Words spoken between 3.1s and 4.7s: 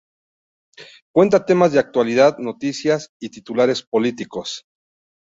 y titulares políticos.